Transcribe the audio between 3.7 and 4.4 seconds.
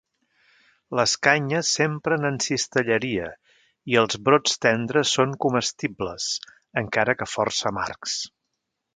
i els